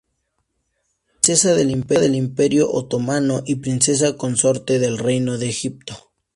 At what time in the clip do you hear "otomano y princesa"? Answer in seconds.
2.73-4.17